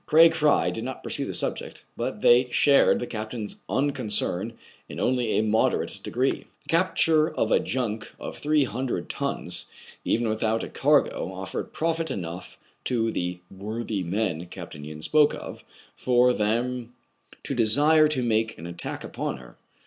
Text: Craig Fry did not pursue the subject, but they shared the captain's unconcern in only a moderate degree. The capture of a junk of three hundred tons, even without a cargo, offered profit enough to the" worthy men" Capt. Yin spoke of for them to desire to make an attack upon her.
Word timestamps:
Craig 0.07 0.33
Fry 0.33 0.71
did 0.71 0.83
not 0.83 1.03
pursue 1.03 1.27
the 1.27 1.33
subject, 1.35 1.85
but 1.95 2.21
they 2.21 2.49
shared 2.49 2.97
the 2.97 3.05
captain's 3.05 3.57
unconcern 3.69 4.57
in 4.89 4.99
only 4.99 5.37
a 5.37 5.43
moderate 5.43 5.99
degree. 6.01 6.45
The 6.63 6.69
capture 6.69 7.29
of 7.31 7.51
a 7.51 7.59
junk 7.59 8.11
of 8.19 8.35
three 8.39 8.63
hundred 8.63 9.09
tons, 9.11 9.67
even 10.03 10.27
without 10.27 10.63
a 10.63 10.69
cargo, 10.69 11.31
offered 11.31 11.71
profit 11.71 12.09
enough 12.09 12.57
to 12.85 13.11
the" 13.11 13.41
worthy 13.51 14.01
men" 14.01 14.43
Capt. 14.47 14.73
Yin 14.73 15.03
spoke 15.03 15.35
of 15.35 15.63
for 15.95 16.33
them 16.33 16.95
to 17.43 17.53
desire 17.53 18.07
to 18.07 18.23
make 18.23 18.57
an 18.57 18.65
attack 18.65 19.03
upon 19.03 19.37
her. 19.37 19.55